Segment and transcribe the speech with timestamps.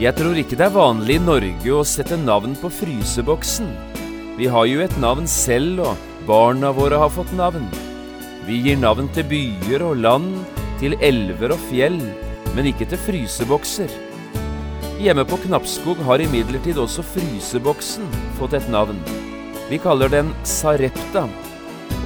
[0.00, 3.66] Jeg tror ikke det er vanlig i Norge å sette navn på fryseboksen.
[4.38, 7.66] Vi har jo et navn selv, og barna våre har fått navn.
[8.46, 10.38] Vi gir navn til byer og land,
[10.80, 12.00] til elver og fjell,
[12.56, 13.92] men ikke til frysebokser.
[15.04, 18.08] Hjemme på Knappskog har imidlertid også fryseboksen
[18.40, 19.04] fått et navn.
[19.68, 21.26] Vi kaller den Sarepta,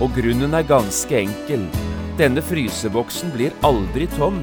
[0.02, 1.70] og grunnen er ganske enkel.
[2.18, 4.42] Denne fryseboksen blir aldri tom.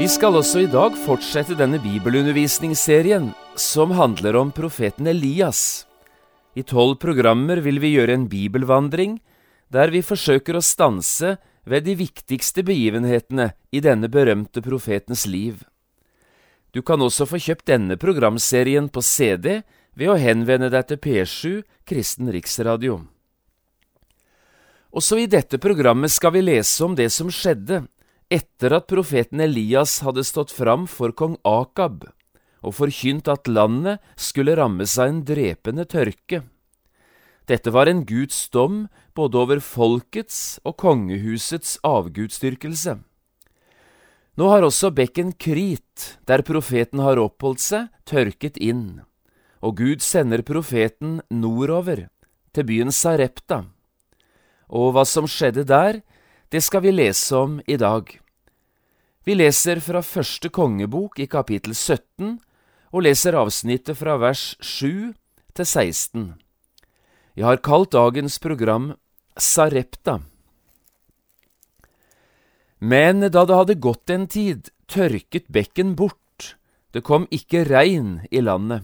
[0.00, 3.26] Vi skal også i dag fortsette denne bibelundervisningsserien
[3.60, 5.84] som handler om profeten Elias.
[6.56, 9.18] I tolv programmer vil vi gjøre en bibelvandring
[9.68, 11.34] der vi forsøker å stanse
[11.68, 15.60] ved de viktigste begivenhetene i denne berømte profetens liv.
[16.72, 19.60] Du kan også få kjøpt denne programserien på CD
[19.92, 23.02] ved å henvende deg til P7 Kristen Riksradio.
[24.96, 27.84] Også i dette programmet skal vi lese om det som skjedde
[28.30, 32.06] etter at profeten Elias hadde stått fram for kong Akab
[32.60, 36.42] og forkynt at landet skulle rammes av en drepende tørke.
[37.48, 38.84] Dette var en Guds dom
[39.16, 43.00] både over folkets og kongehusets avgudsdyrkelse.
[44.38, 49.02] Nå har også bekken Krit, der profeten har oppholdt seg, tørket inn,
[49.60, 52.06] og Gud sender profeten nordover,
[52.54, 53.64] til byen Sarepta.
[54.70, 56.00] Og hva som skjedde der,
[56.50, 58.10] det skal vi lese om i dag.
[59.24, 62.40] Vi leser fra første kongebok i kapittel 17
[62.90, 65.12] og leser avsnittet fra vers 7
[65.54, 66.24] til 16.
[67.38, 68.94] Jeg har kalt dagens program
[69.38, 70.18] Sarepta.
[72.80, 76.56] Men da det hadde gått en tid, tørket bekken bort,
[76.90, 78.82] det kom ikke regn i landet.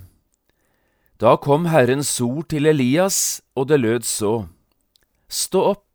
[1.19, 4.35] Da kom Herrens ord til Elias, og det lød så.
[5.27, 5.86] Stå opp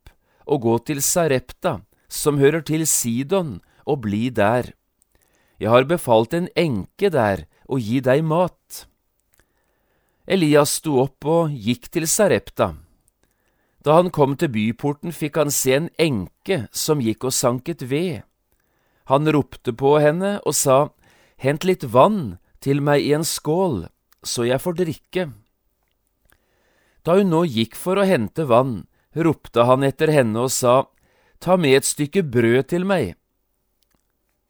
[0.46, 4.74] og gå til Sarepta, som hører til Sidon, og bli der.
[5.60, 8.86] Jeg har befalt en enke der å gi deg mat.
[10.26, 12.76] Elias sto opp og gikk til Sarepta.
[13.82, 18.22] Da han kom til byporten, fikk han se en enke som gikk og sanket ved.
[19.10, 20.92] Han ropte på henne og sa,
[21.42, 23.88] Hent litt vann til meg i en skål,
[24.22, 25.24] så jeg får drikke.
[27.02, 28.84] Da hun nå gikk for å hente vann,
[29.16, 30.86] ropte han etter henne og sa,
[31.42, 33.16] Ta med et stykke brød til meg.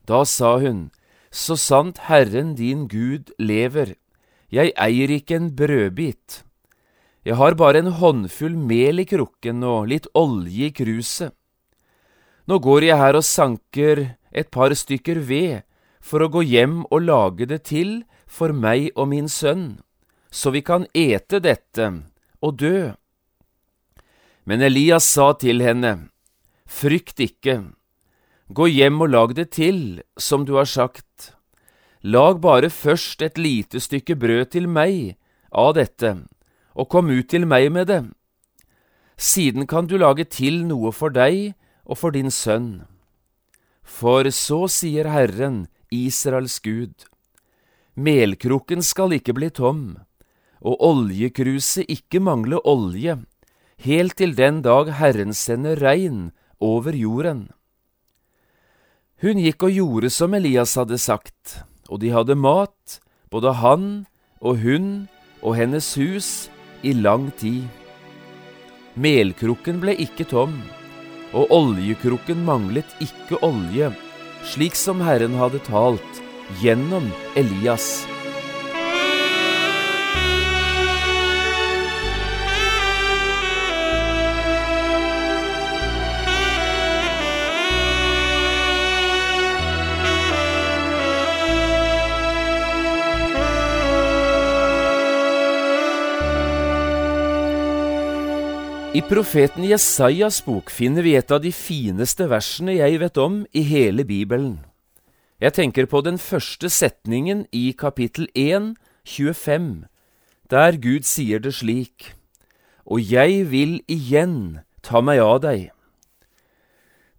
[0.03, 0.91] Da sa hun,
[1.31, 3.95] Så sant Herren din Gud lever,
[4.51, 6.43] jeg eier ikke en brødbit.
[7.23, 11.31] Jeg har bare en håndfull mel i krukken og litt olje i kruset.
[12.49, 14.01] Nå går jeg her og sanker
[14.31, 15.61] et par stykker ved
[16.01, 19.79] for å gå hjem og lage det til for meg og min sønn,
[20.31, 21.87] så vi kan ete dette
[22.41, 22.91] og dø.
[24.45, 26.09] Men Elias sa til henne,
[26.65, 27.73] Frykt ikke,
[28.49, 31.33] gå hjem og lag det til, som du har sagt.
[32.01, 35.17] Lag bare først et lite stykke brød til meg
[35.51, 36.15] av dette,
[36.73, 38.01] og kom ut til meg med det.
[39.21, 41.53] Siden kan du lage til noe for deg
[41.85, 42.87] og for din sønn.
[43.83, 47.05] For så sier Herren, Israels Gud,
[47.93, 49.99] melkrukken skal ikke bli tom,
[50.63, 53.19] og oljekruset ikke mangle olje,
[53.81, 56.29] helt til den dag Herren sender regn
[56.61, 57.49] over jorden.
[59.21, 62.99] Hun gikk og gjorde som Elias hadde sagt, og de hadde mat,
[63.29, 63.85] både han
[64.41, 64.87] og hun
[65.41, 66.49] og hennes hus,
[66.81, 67.67] i lang tid.
[68.97, 70.55] Melkrukken ble ikke tom,
[71.37, 73.91] og oljekrukken manglet ikke olje,
[74.53, 76.23] slik som Herren hadde talt
[76.63, 77.05] gjennom
[77.37, 78.01] Elias.
[98.91, 103.61] I profeten Jesajas bok finner vi et av de fineste versene jeg vet om i
[103.63, 104.57] hele Bibelen.
[105.39, 108.73] Jeg tenker på den første setningen i kapittel 1,
[109.07, 109.85] 25,
[110.51, 112.17] der Gud sier det slik,
[112.83, 115.71] Og jeg vil igjen ta meg av deg.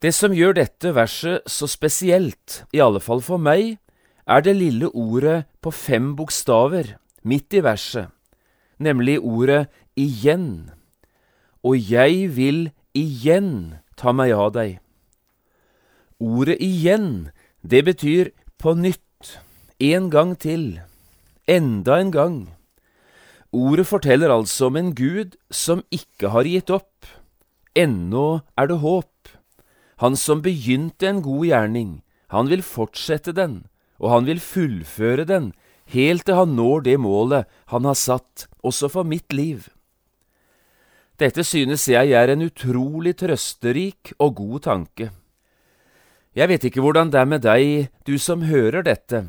[0.04, 3.78] Det som gjør dette verset så spesielt, i alle fall for meg,
[4.28, 8.12] er det lille ordet på fem bokstaver midt i verset,
[8.76, 10.68] nemlig ordet igjen
[11.62, 14.78] og jeg vil igjen ta meg av deg.
[16.22, 17.30] Ordet igjen,
[17.62, 19.38] det betyr på nytt,
[19.82, 20.80] en gang til,
[21.50, 22.36] enda en gang.
[23.52, 27.08] Ordet forteller altså om en Gud som ikke har gitt opp.
[27.74, 29.10] Ennå er det håp.
[30.02, 31.90] Han som begynte en god gjerning,
[32.32, 33.66] han vil fortsette den,
[34.00, 35.52] og han vil fullføre den,
[35.92, 39.68] helt til han når det målet han har satt, også for mitt liv.
[41.22, 45.12] Dette synes jeg er en utrolig trøsterik og god tanke.
[46.34, 49.28] Jeg vet ikke hvordan det er med deg, du som hører dette,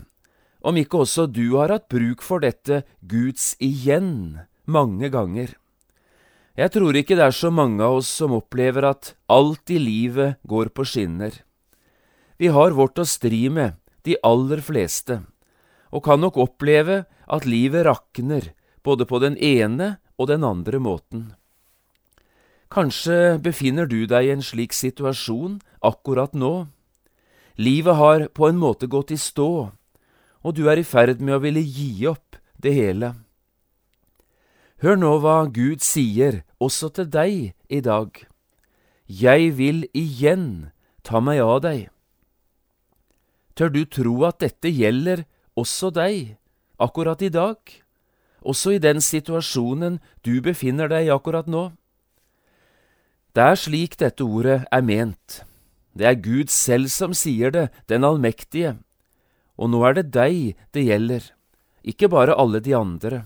[0.66, 5.52] om ikke også du har hatt bruk for dette Guds igjen mange ganger.
[6.58, 10.40] Jeg tror ikke det er så mange av oss som opplever at alt i livet
[10.50, 11.36] går på skinner.
[12.42, 15.22] Vi har vårt å stri med, de aller fleste,
[15.94, 18.50] og kan nok oppleve at livet rakner,
[18.82, 21.34] både på den ene og den andre måten.
[22.74, 26.72] Kanskje befinner du deg i en slik situasjon akkurat nå.
[27.62, 29.70] Livet har på en måte gått i stå,
[30.42, 33.12] og du er i ferd med å ville gi opp det hele.
[34.82, 38.10] Hør nå hva Gud sier også til deg i dag.
[39.06, 40.74] Jeg vil igjen
[41.06, 41.86] ta meg av deg.
[43.54, 46.40] Tør du tro at dette gjelder også deg,
[46.82, 47.62] akkurat i dag,
[48.42, 51.70] også i den situasjonen du befinner deg i akkurat nå?
[53.34, 55.40] Det er slik dette ordet er ment.
[55.98, 58.76] Det er Gud selv som sier det, den allmektige.
[59.58, 61.26] Og nå er det deg det gjelder,
[61.82, 63.24] ikke bare alle de andre.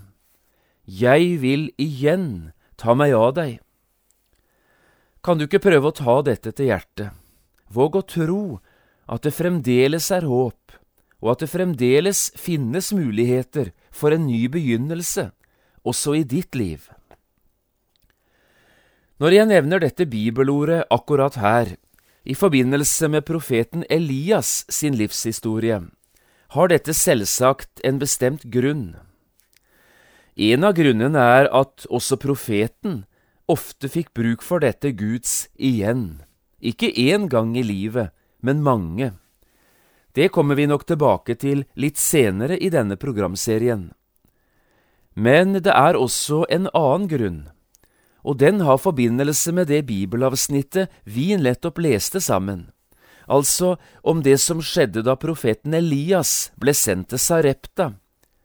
[0.88, 3.60] Jeg vil igjen ta meg av deg.
[5.20, 7.12] Kan du ikke prøve å ta dette til hjertet?
[7.68, 8.42] Våg å tro
[9.12, 10.78] at det fremdeles er håp,
[11.20, 15.34] og at det fremdeles finnes muligheter for en ny begynnelse,
[15.84, 16.88] også i ditt liv.
[19.18, 21.72] Når jeg nevner dette bibelordet akkurat her,
[22.22, 25.80] i forbindelse med profeten Elias sin livshistorie,
[26.54, 28.94] har dette selvsagt en bestemt grunn.
[30.38, 33.06] En av grunnene er at også profeten
[33.50, 36.22] ofte fikk bruk for dette Guds igjen,
[36.62, 38.14] ikke én gang i livet,
[38.46, 39.16] men mange.
[40.14, 43.90] Det kommer vi nok tilbake til litt senere i denne programserien.
[45.18, 47.46] Men det er også en annen grunn
[48.24, 52.70] og den har forbindelse med det bibelavsnittet vi nettopp leste sammen,
[53.28, 57.94] altså om det som skjedde da profeten Elias ble sendt til Sarepta,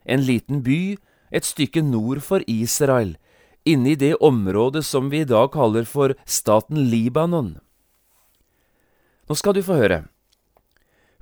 [0.04, 0.96] en liten by
[1.32, 3.16] et stykke nord for Israel,
[3.64, 7.56] inne i det området som vi i dag kaller for staten Libanon.
[9.28, 10.02] Nå skal du få høre.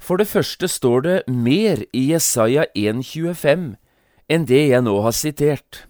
[0.01, 3.75] For det første står det mer i Jesaja 1,25
[4.31, 5.85] enn det jeg nå har sitert.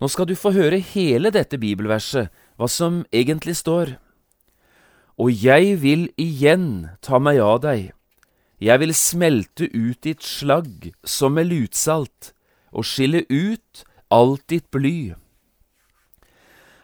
[0.00, 3.96] Nå skal du få høre hele dette bibelverset, hva som egentlig står.
[5.18, 7.92] Og jeg vil igjen ta meg av deg,
[8.58, 12.32] jeg vil smelte ut ditt slagg som med lutsalt,
[12.74, 15.14] og skille ut alt ditt bly.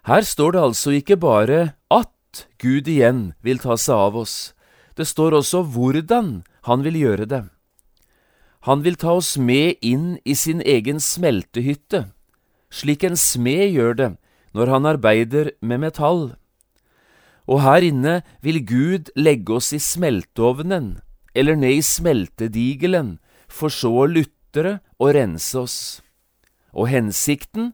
[0.06, 4.52] Her står det altså ikke bare at Gud igjen vil ta seg av oss,
[4.94, 7.42] det står også hvordan han vil gjøre det.
[8.68, 12.10] Han vil ta oss med inn i sin egen smeltehytte,
[12.70, 14.10] slik en smed gjør det
[14.56, 16.22] når han arbeider med metall.
[17.50, 21.00] Og her inne vil Gud legge oss i smelteovnen,
[21.34, 23.18] eller ned i smeltedigelen,
[23.50, 25.78] for så å lutre og rense oss.
[26.70, 27.72] Og hensikten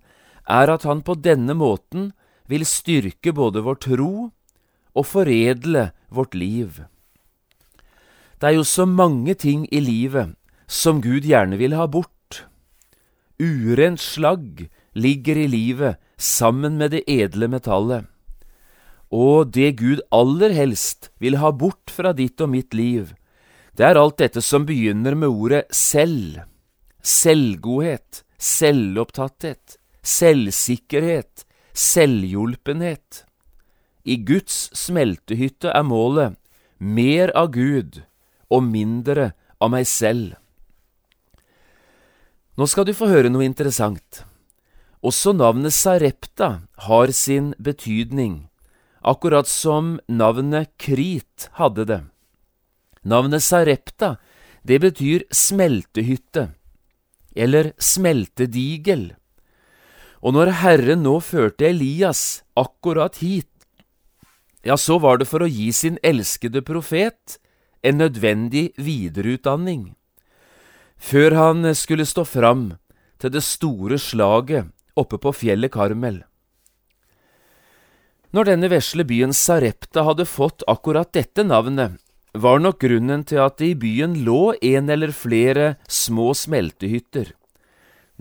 [0.49, 2.13] er at han på denne måten
[2.49, 4.13] vil styrke både vår tro
[4.97, 6.85] og foredle vårt liv.
[8.41, 10.37] Det er jo så mange ting i livet
[10.69, 12.45] som Gud gjerne vil ha bort.
[13.41, 18.09] Urent slagg ligger i livet sammen med det edle metallet.
[19.13, 23.13] Og det Gud aller helst vil ha bort fra ditt og mitt liv,
[23.77, 26.41] det er alt dette som begynner med ordet selv.
[27.05, 31.45] Selvgodhet, selvopptatthet, selvsikkerhet,
[31.77, 33.27] selvhjulpenhet.
[34.09, 36.39] I Guds smeltehytte er målet
[36.79, 38.01] mer av Gud
[38.49, 40.37] og mindre av meg selv.
[42.57, 44.25] Nå skal du få høre noe interessant.
[45.07, 48.49] Også navnet Sarepta har sin betydning,
[49.07, 52.01] akkurat som navnet Krit hadde det.
[53.07, 54.17] Navnet Sarepta,
[54.67, 56.49] det betyr smeltehytte,
[57.37, 59.13] eller smeltedigel.
[60.27, 63.53] Og når Herren nå førte Elias akkurat hit,
[64.67, 67.39] ja, så var det for å gi sin elskede profet
[67.87, 69.93] en nødvendig videreutdanning.
[70.99, 72.73] Før han skulle stå fram
[73.23, 76.23] til det store slaget oppe på fjellet Karmel.
[78.37, 81.97] Når denne vesle byen Sarepta hadde fått akkurat dette navnet,
[82.37, 87.31] var nok grunnen til at det i byen lå en eller flere små smeltehytter,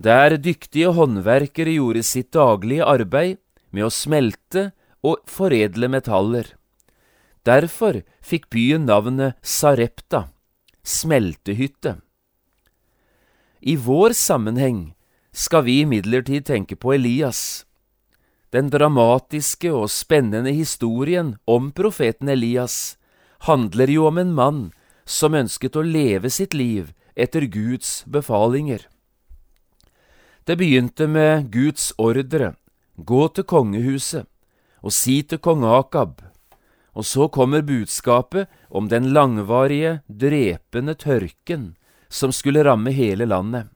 [0.00, 3.36] der dyktige håndverkere gjorde sitt daglige arbeid
[3.72, 4.70] med å smelte
[5.04, 6.48] og foredle metaller.
[7.46, 10.26] Derfor fikk byen navnet Sarepta,
[10.82, 11.98] smeltehytte.
[13.60, 14.95] I vår sammenheng
[15.36, 17.66] skal vi imidlertid tenke på Elias.
[18.50, 22.96] Den dramatiske og spennende historien om profeten Elias
[23.44, 24.62] handler jo om en mann
[25.04, 28.86] som ønsket å leve sitt liv etter Guds befalinger.
[30.48, 32.54] Det begynte med Guds ordre,
[32.96, 34.24] gå til kongehuset
[34.80, 36.22] og si til kong Akab,
[36.96, 41.74] og så kommer budskapet om den langvarige, drepende tørken
[42.08, 43.75] som skulle ramme hele landet.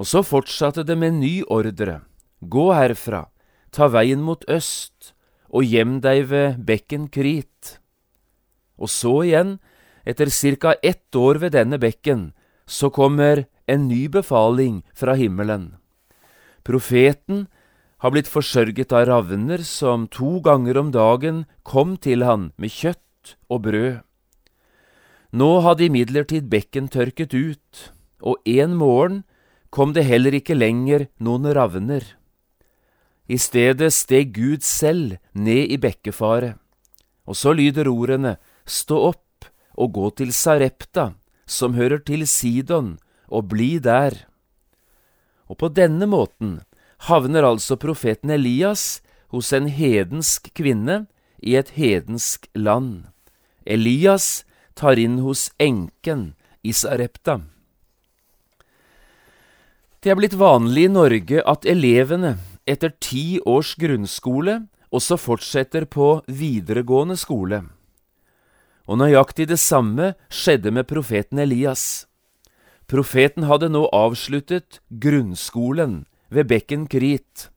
[0.00, 2.00] Og så fortsatte det med ny ordre.
[2.40, 3.26] Gå herfra,
[3.68, 5.12] ta veien mot øst,
[5.52, 7.76] og gjem deg ved bekken Krit.
[8.80, 9.58] Og så igjen,
[10.08, 12.32] etter ca ett år ved denne bekken,
[12.64, 15.76] så kommer en ny befaling fra himmelen.
[16.64, 17.48] Profeten
[18.00, 23.36] har blitt forsørget av ravner som to ganger om dagen kom til han med kjøtt
[23.50, 24.00] og brød.
[25.36, 27.92] Nå hadde imidlertid bekken tørket ut,
[28.24, 29.20] og en morgen
[29.70, 32.02] kom det heller ikke lenger noen ravner.
[33.30, 36.58] I stedet steg Gud selv ned i bekkefaret,
[37.26, 38.36] og så lyder ordene
[38.66, 39.46] Stå opp
[39.78, 41.12] og gå til Sarepta,
[41.46, 42.98] som hører til Sidon,
[43.30, 44.14] og bli der.
[45.50, 46.60] Og på denne måten
[47.08, 49.00] havner altså profeten Elias
[49.30, 51.06] hos en hedensk kvinne
[51.42, 53.06] i et hedensk land.
[53.66, 57.40] Elias tar inn hos enken i Sarepta.
[60.00, 64.54] Det er blitt vanlig i Norge at elevene etter ti års grunnskole
[64.96, 67.58] også fortsetter på videregående skole.
[68.88, 72.06] Og nøyaktig det samme skjedde med profeten Elias.
[72.88, 77.50] Profeten hadde nå avsluttet grunnskolen ved bekken Krit,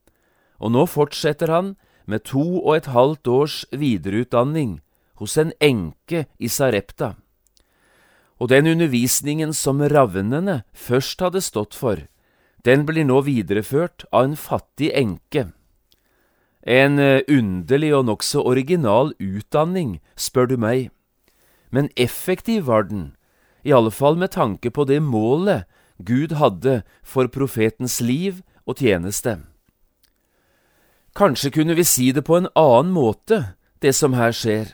[0.59, 1.73] og nå fortsetter han
[2.05, 4.81] med to og et halvt års videreutdanning
[5.23, 7.15] hos en enke i Sarepta.
[8.35, 12.03] Og den undervisningen som ravnene først hadde stått for,
[12.65, 15.49] den blir nå videreført av en fattig enke.
[16.63, 20.91] En eh, underlig og nokså original utdanning, spør du meg,
[21.71, 23.11] men effektiv var den,
[23.63, 25.67] i alle fall med tanke på det målet
[25.99, 29.39] Gud hadde for profetens liv og tjeneste.
[31.15, 34.71] Kanskje kunne vi si det på en annen måte, det som her skjer.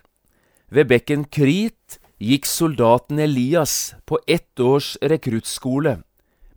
[0.70, 6.00] Ved bekken Krit gikk soldaten Elias på ett års rekruttskole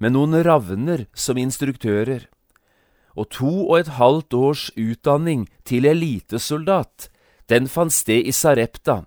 [0.03, 2.27] med noen ravner som instruktører,
[3.15, 7.07] og to og et halvt års utdanning til elitesoldat,
[7.47, 9.05] den fant sted i Sarepta,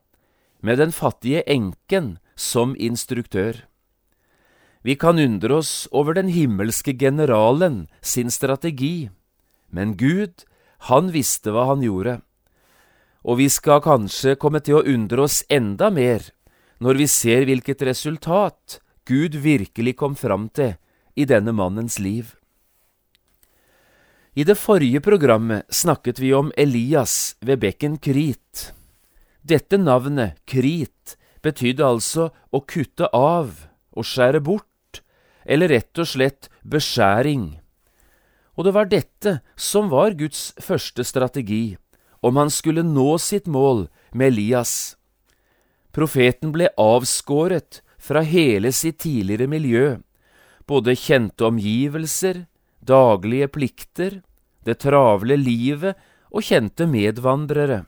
[0.64, 3.66] med den fattige enken som instruktør.
[4.86, 9.10] Vi kan undre oss over den himmelske generalen sin strategi,
[9.68, 10.46] men Gud,
[10.88, 12.20] han visste hva han gjorde.
[13.26, 16.30] Og vi skal kanskje komme til å undre oss enda mer
[16.80, 20.76] når vi ser hvilket resultat Gud virkelig kom fram til
[21.16, 22.36] i denne mannens liv.
[24.36, 28.72] I det forrige programmet snakket vi om Elias ved bekken Krit.
[29.42, 33.54] Dette navnet, Krit, betydde altså å kutte av,
[33.96, 35.00] å skjære bort,
[35.46, 37.54] eller rett og slett beskjæring.
[38.60, 41.78] Og det var dette som var Guds første strategi,
[42.20, 44.96] om han skulle nå sitt mål med Elias.
[45.96, 49.86] Profeten ble avskåret fra hele sitt tidligere miljø,
[50.68, 52.46] både kjente omgivelser,
[52.82, 54.22] daglige plikter,
[54.66, 55.98] det travle livet
[56.34, 57.86] og kjente medvandrere.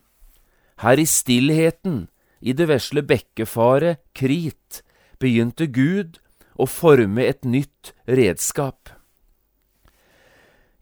[0.84, 2.06] Her i stillheten,
[2.42, 4.84] i det vesle bekkefaret Krit,
[5.18, 6.20] begynte Gud
[6.58, 8.94] å forme et nytt redskap.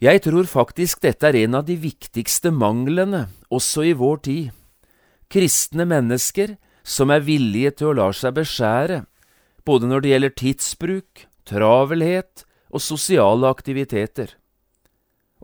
[0.03, 4.49] Jeg tror faktisk dette er en av de viktigste manglene også i vår tid.
[5.31, 9.05] Kristne mennesker som er villige til å la seg beskjære,
[9.65, 14.35] både når det gjelder tidsbruk, travelhet og sosiale aktiviteter.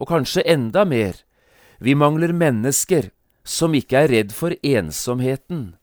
[0.02, 1.14] og kanskje enda mer,
[1.80, 3.12] vi mangler mennesker
[3.44, 5.76] som ikke er redd for ensomheten,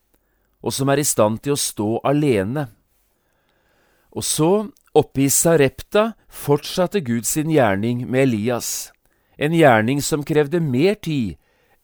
[0.62, 2.66] og som er i stand til å stå alene.
[4.10, 8.90] Og så, oppe i Sarepta, fortsatte Gud sin gjerning med Elias,
[9.38, 11.36] en gjerning som krevde mer tid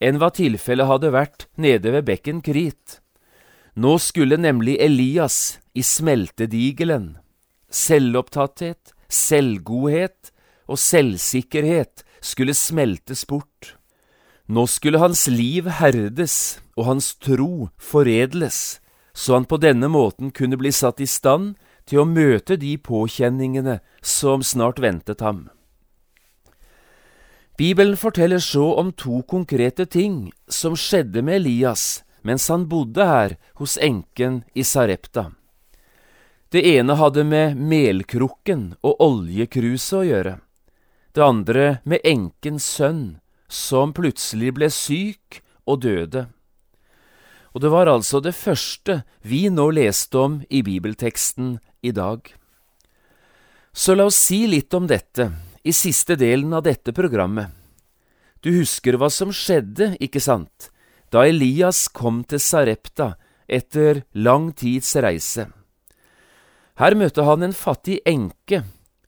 [0.03, 2.99] enn hva tilfellet hadde vært nede ved bekken Krit.
[3.75, 7.15] Nå skulle nemlig Elias i smeltedigelen.
[7.75, 10.31] Selvopptatthet, selvgodhet
[10.71, 13.75] og selvsikkerhet skulle smeltes bort.
[14.47, 18.79] Nå skulle hans liv herdes og hans tro foredles,
[19.15, 21.55] så han på denne måten kunne bli satt i stand
[21.89, 25.49] til å møte de påkjenningene som snart ventet ham.
[27.57, 33.37] Bibelen forteller så om to konkrete ting som skjedde med Elias mens han bodde her
[33.61, 35.29] hos enken i Sarepta.
[36.55, 40.35] Det ene hadde med melkrukken og oljekruset å gjøre,
[41.11, 43.17] det andre med enkens sønn,
[43.51, 46.23] som plutselig ble syk og døde.
[47.59, 52.23] Og det var altså det første vi nå leste om i bibelteksten i dag.
[53.75, 55.27] Så la oss si litt om dette
[55.67, 57.51] i siste delen av dette programmet.
[58.39, 60.71] Du husker hva som skjedde, ikke sant,
[61.11, 63.17] da Elias kom til Sarepta
[63.51, 65.51] etter lang tids reise.
[66.75, 68.65] Her møtte han en fattig enke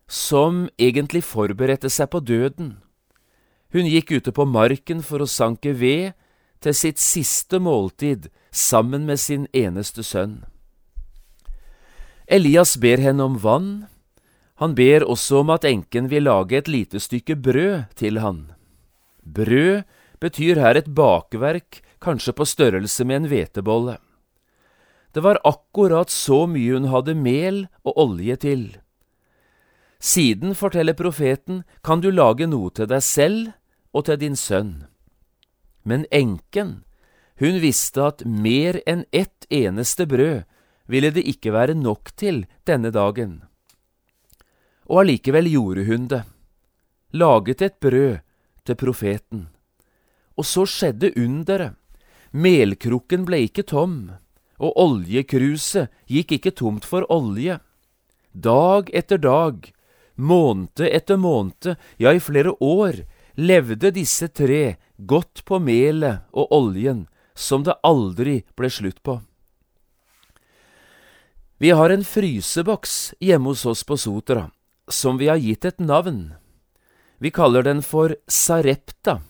[0.07, 2.77] som egentlig forberedte seg på døden.
[3.75, 6.15] Hun gikk ute på marken for å sanke ved
[6.63, 10.45] til sitt siste måltid sammen med sin eneste sønn.
[12.27, 13.87] Elias ber henne om vann,
[14.57, 18.53] han ber også om at enken vil lage et lite stykke brød til han.
[19.23, 19.85] Brød
[20.23, 23.99] betyr her et bakverk, kanskje på størrelse med en hvetebolle.
[25.17, 28.67] Det var akkurat så mye hun hadde mel og olje til.
[29.97, 33.55] Siden, forteller profeten, kan du lage noe til deg selv
[33.97, 34.85] og til din sønn.
[35.89, 36.83] Men enken,
[37.41, 40.45] hun visste at mer enn ett eneste brød
[40.87, 43.41] ville det ikke være nok til denne dagen
[44.87, 46.23] og allikevel gjorde hun det,
[47.13, 48.19] laget et brød
[48.67, 49.49] til profeten.
[50.37, 51.75] Og så skjedde underet.
[52.33, 54.11] Melkrukken ble ikke tom,
[54.59, 57.59] og oljekruset gikk ikke tomt for olje.
[58.33, 59.73] Dag etter dag,
[60.17, 63.05] måned etter måned, ja, i flere år,
[63.37, 69.21] levde disse tre godt på melet og oljen som det aldri ble slutt på.
[71.57, 74.51] Vi har en fryseboks hjemme hos oss på Sotra
[74.89, 76.35] som vi har gitt et navn.
[77.19, 79.21] Vi kaller den for Sarepta.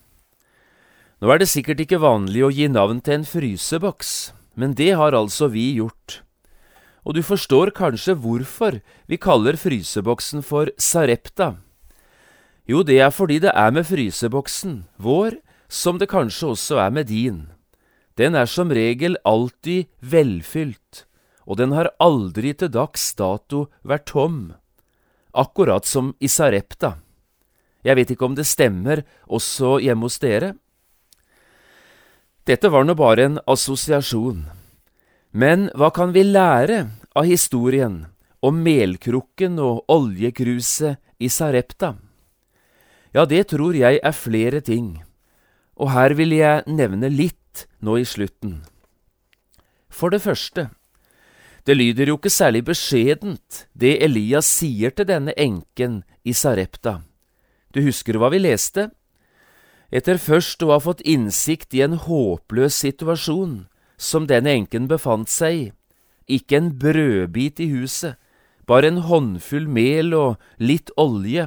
[1.21, 5.15] Nå er det sikkert ikke vanlig å gi navn til en fryseboks, men det har
[5.15, 6.23] altså vi gjort.
[7.07, 11.55] Og du forstår kanskje hvorfor vi kaller fryseboksen for Sarepta.
[12.67, 15.39] Jo, det er fordi det er med fryseboksen vår
[15.69, 17.45] som det kanskje også er med din.
[18.19, 21.05] Den er som regel alltid velfylt,
[21.47, 24.57] og den har aldri til dags dato vært tom
[25.37, 26.97] akkurat som i Sarepta.
[27.85, 30.57] Jeg vet ikke om det stemmer også hjemme hos dere?
[32.47, 34.45] Dette var nå bare en assosiasjon.
[35.35, 36.85] Men hva kan vi lære
[37.19, 38.05] av historien
[38.39, 41.97] om melkrukken og oljekruset i Sarepta?
[43.11, 45.01] Ja, det tror jeg er flere ting,
[45.75, 48.61] og her vil jeg nevne litt nå i slutten.
[49.91, 50.69] For det første,
[51.67, 57.01] det lyder jo ikke særlig beskjedent, det Elias sier til denne enken i Sarepta.
[57.75, 58.93] Du husker hva vi leste?
[59.91, 65.59] Etter først å ha fått innsikt i en håpløs situasjon som denne enken befant seg
[65.59, 65.67] i,
[66.27, 68.17] ikke en brødbit i huset,
[68.67, 71.47] bare en håndfull mel og litt olje,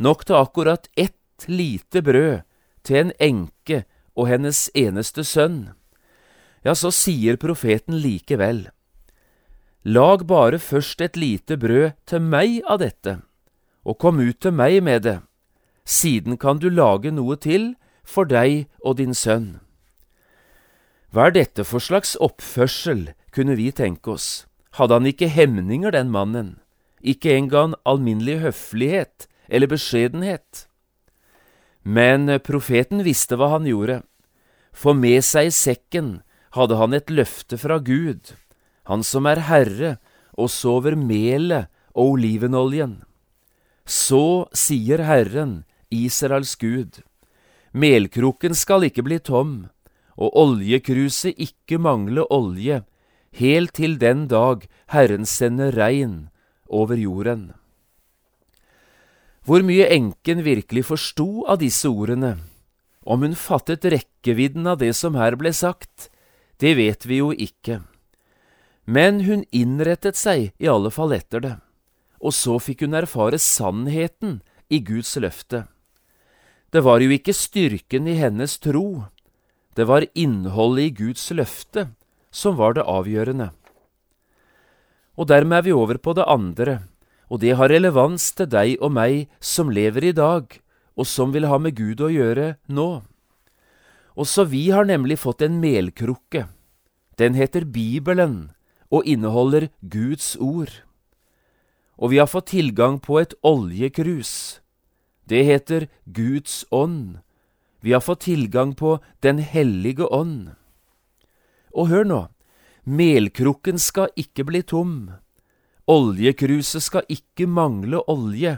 [0.00, 2.46] nok til akkurat ett lite brød
[2.86, 3.84] til en enke
[4.16, 5.76] og hennes eneste sønn.
[6.64, 8.64] Ja, så sier profeten likevel,
[9.86, 13.20] Lag bare først et lite brød til meg av dette,
[13.86, 15.20] og kom ut til meg med det.
[15.86, 19.60] Siden kan du lage noe til for deg og din sønn.
[21.14, 24.46] Hva er dette for slags oppførsel, kunne vi tenke oss.
[24.76, 26.58] Hadde han ikke hemninger, den mannen,
[27.00, 30.66] ikke engang alminnelig høflighet eller beskjedenhet?
[31.86, 34.02] Men profeten visste hva han gjorde,
[34.74, 36.10] for med seg i sekken
[36.58, 38.34] hadde han et løfte fra Gud
[38.86, 39.96] han som er herre
[40.38, 43.00] og sover melet og olivenoljen.
[43.86, 47.02] Så sier Herren, Israels Gud,
[47.76, 49.66] Melkroken skal ikke bli tom,
[50.16, 52.80] og oljekruset ikke mangle olje,
[53.36, 56.28] helt til den dag Herren sender regn
[56.72, 57.52] over jorden.
[59.44, 62.38] Hvor mye enken virkelig forsto av disse ordene,
[63.06, 66.08] om hun fattet rekkevidden av det som her ble sagt,
[66.58, 67.82] det vet vi jo ikke.
[68.88, 71.54] Men hun innrettet seg i alle fall etter det,
[72.18, 74.40] og så fikk hun erfare sannheten
[74.72, 75.66] i Guds løfte.
[76.76, 79.06] Det var jo ikke styrken i hennes tro,
[79.80, 81.86] det var innholdet i Guds løfte
[82.28, 83.46] som var det avgjørende.
[85.16, 86.74] Og dermed er vi over på det andre,
[87.32, 90.52] og det har relevans til deg og meg som lever i dag,
[91.00, 92.90] og som vil ha med Gud å gjøre nå.
[94.12, 96.44] Også vi har nemlig fått en melkrukke.
[97.16, 98.52] Den heter Bibelen
[98.92, 100.82] og inneholder Guds ord.
[101.96, 104.60] Og vi har fått tilgang på et oljekrus.
[105.26, 107.18] Det heter Guds ånd.
[107.80, 110.54] Vi har fått tilgang på Den hellige ånd.
[111.74, 112.20] Og hør nå,
[112.86, 115.10] melkrukken skal ikke bli tom.
[115.86, 118.56] Oljekruset skal ikke mangle olje.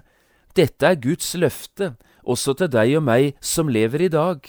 [0.57, 4.45] Dette er Guds løfte, også til deg og meg som lever i dag.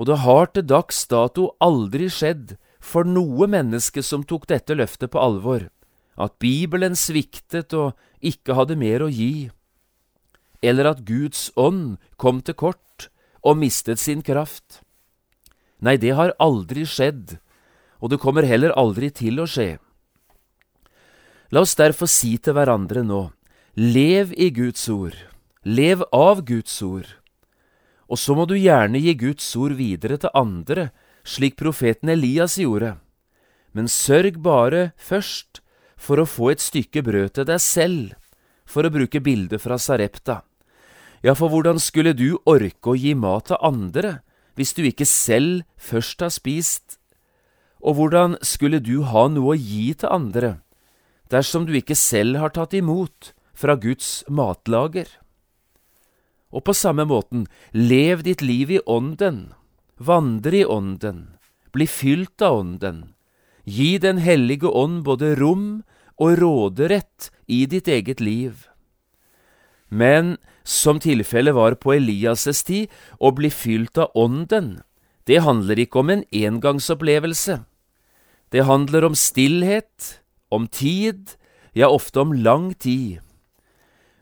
[0.00, 5.12] Og det har til dags dato aldri skjedd for noe menneske som tok dette løftet
[5.12, 5.68] på alvor,
[6.16, 7.92] at Bibelen sviktet og
[8.24, 9.50] ikke hadde mer å gi,
[10.62, 13.08] eller at Guds ånd kom til kort
[13.40, 14.80] og mistet sin kraft.
[15.80, 17.38] Nei, det har aldri skjedd,
[18.00, 19.78] og det kommer heller aldri til å skje.
[21.50, 23.30] La oss derfor si til hverandre nå,
[23.74, 25.16] lev i Guds ord,
[25.64, 27.08] lev av Guds ord,
[28.10, 30.90] og så må du gjerne gi Guds ord videre til andre,
[31.24, 32.96] slik profeten Elias gjorde,
[33.72, 35.62] men sørg bare først
[36.00, 38.14] for å få et stykke brød til deg selv,
[38.66, 40.40] for å bruke bildet fra Sarepta.
[41.22, 44.20] Ja, for hvordan skulle du orke å gi mat til andre
[44.56, 46.96] hvis du ikke selv først har spist?
[47.80, 50.58] Og hvordan skulle du ha noe å gi til andre
[51.30, 55.08] dersom du ikke selv har tatt imot fra Guds matlager.
[56.50, 59.52] Og på samme måten, lev ditt liv i Ånden,
[59.96, 61.36] vandre i Ånden,
[61.70, 63.12] bli fylt av Ånden,
[63.64, 65.84] gi Den hellige ånd både rom
[66.18, 68.66] og råderett i ditt eget liv.
[69.88, 74.80] Men som tilfellet var på Elias' tid, å bli fylt av Ånden,
[75.30, 77.60] det handler ikke om en engangsopplevelse.
[78.50, 80.20] Det handler om stillhet,
[80.50, 81.36] om tid,
[81.72, 83.20] ja ofte om lang tid.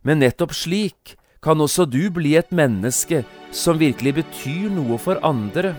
[0.05, 3.22] Men nettopp slik kan også du bli et menneske
[3.55, 5.72] som virkelig betyr noe for andre.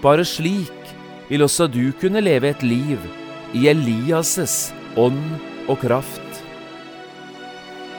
[0.00, 0.94] Bare slik
[1.28, 3.02] vil også du kunne leve et liv
[3.52, 5.36] i Elias' ånd
[5.68, 6.27] og kraft.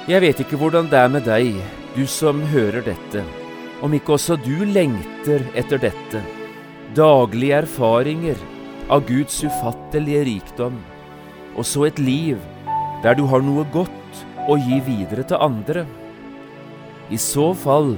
[0.10, 1.58] Jeg vet ikke hvordan det er med deg,
[1.94, 3.22] du som hører dette,
[3.86, 6.22] om ikke også du lengter etter dette,
[6.98, 8.40] daglige erfaringer
[8.90, 10.80] av Guds ufattelige rikdom
[11.60, 12.40] og så et liv
[13.04, 15.86] der du har noe godt å gi videre til andre.
[17.12, 17.94] I så fall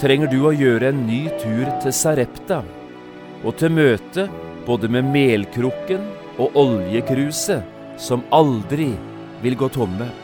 [0.00, 2.62] trenger du å gjøre en ny tur til Sarepta,
[3.44, 4.26] og til møte
[4.66, 6.04] både med melkrukken
[6.40, 7.64] og oljekruset,
[8.00, 8.90] som aldri
[9.44, 10.23] vil gå tomme.